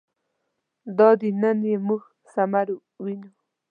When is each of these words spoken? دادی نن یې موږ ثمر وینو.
دادی 0.97 1.29
نن 1.41 1.59
یې 1.69 1.75
موږ 1.87 2.01
ثمر 2.33 2.67
وینو. 3.03 3.29